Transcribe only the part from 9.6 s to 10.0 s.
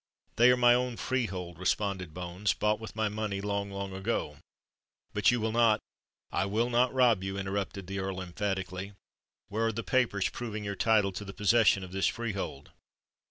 are the